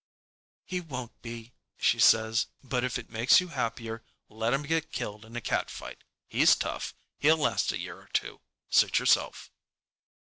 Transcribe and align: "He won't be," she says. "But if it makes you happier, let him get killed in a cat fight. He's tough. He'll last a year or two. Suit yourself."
"He 0.65 0.81
won't 0.81 1.21
be," 1.21 1.53
she 1.77 1.99
says. 1.99 2.47
"But 2.63 2.83
if 2.83 2.97
it 2.97 3.11
makes 3.11 3.39
you 3.39 3.49
happier, 3.49 4.03
let 4.29 4.51
him 4.51 4.63
get 4.63 4.91
killed 4.91 5.23
in 5.25 5.35
a 5.35 5.41
cat 5.41 5.69
fight. 5.69 6.03
He's 6.27 6.55
tough. 6.55 6.95
He'll 7.19 7.37
last 7.37 7.71
a 7.71 7.77
year 7.77 7.99
or 7.99 8.09
two. 8.11 8.41
Suit 8.71 8.97
yourself." 8.97 9.51